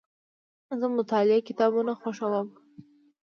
زه 0.69 0.75
د 0.81 0.83
مطالعې 0.97 1.45
کتابونه 1.49 1.91
خوښوم. 2.01 2.47